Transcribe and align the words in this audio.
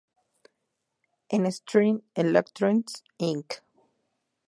En 1.29 1.51
Stern 1.51 2.01
Electronics, 2.15 3.03
Inc. 3.19 3.59